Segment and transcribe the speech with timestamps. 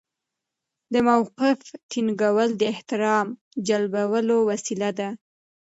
[0.93, 1.57] د موقف
[1.89, 3.27] ټینګول د احترام
[3.67, 5.09] جلبولو وسیله ده.